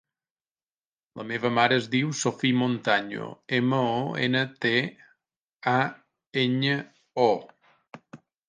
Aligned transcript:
La 1.19 1.25
meva 1.31 1.51
mare 1.57 1.77
es 1.81 1.89
diu 1.95 2.13
Sophie 2.21 2.57
Montaño: 2.61 3.29
ema, 3.59 3.83
o, 3.99 4.01
ena, 4.29 4.43
te, 4.67 4.73
a, 5.77 5.79
enya, 6.47 6.81
o. 7.31 7.31